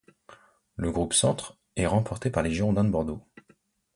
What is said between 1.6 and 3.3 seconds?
est remporté par les Girondins de Bordeaux.